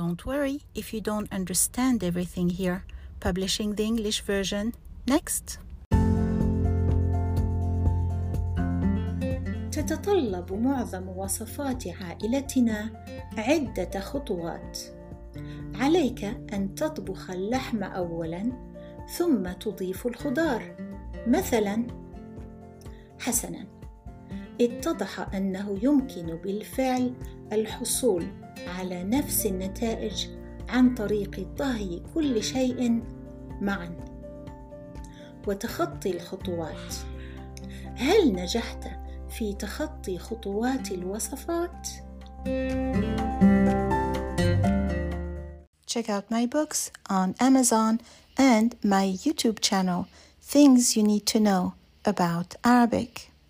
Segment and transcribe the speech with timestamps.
[0.00, 2.80] Don't worry if you don't understand everything here.
[3.20, 4.72] Publishing the English version
[5.06, 5.58] next.
[9.72, 13.04] تتطلب معظم وصفات عائلتنا
[13.38, 14.78] عدة خطوات.
[15.74, 18.52] عليك أن تطبخ اللحم أولاً
[19.18, 20.76] ثم تضيف الخضار.
[21.26, 21.86] مثلاً:
[23.20, 23.66] حسناً،
[24.64, 27.14] اتضح أنه يمكن بالفعل
[27.52, 28.26] الحصول
[28.66, 30.26] على نفس النتائج
[30.68, 33.02] عن طريق طهي كل شيء
[33.60, 33.96] معا.
[35.46, 36.94] وتخطي الخطوات.
[37.94, 38.84] هل نجحت
[39.30, 41.88] في تخطي خطوات الوصفات؟
[45.86, 48.00] Check out my books on Amazon
[48.38, 50.06] and my YouTube channel,
[50.40, 51.74] Things You Need to Know
[52.04, 53.31] About Arabic.